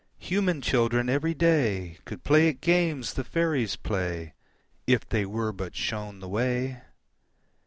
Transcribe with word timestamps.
Human 0.17 0.61
children 0.61 1.09
every 1.09 1.35
day 1.35 1.99
Could 2.05 2.23
play 2.23 2.49
at 2.49 2.59
games 2.59 3.13
the 3.13 3.23
faeries 3.23 3.75
play 3.75 4.33
If 4.87 5.07
they 5.07 5.27
were 5.27 5.53
but 5.53 5.75
shown 5.75 6.21
the 6.21 6.27
way. 6.27 6.81